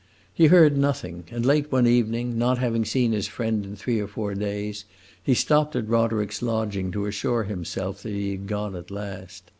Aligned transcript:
He 0.33 0.47
heard 0.47 0.79
nothing, 0.79 1.25
and 1.29 1.45
late 1.45 1.71
one 1.71 1.85
evening, 1.85 2.35
not 2.35 2.57
having 2.57 2.85
seen 2.85 3.11
his 3.11 3.27
friend 3.27 3.63
in 3.63 3.75
three 3.75 3.99
or 3.99 4.07
four 4.07 4.33
days, 4.33 4.83
he 5.21 5.35
stopped 5.35 5.75
at 5.75 5.87
Roderick's 5.87 6.41
lodging 6.41 6.91
to 6.93 7.05
assure 7.05 7.43
himself 7.43 8.01
that 8.01 8.09
he 8.09 8.31
had 8.31 8.47
gone 8.47 8.75
at 8.75 8.89
last. 8.89 9.43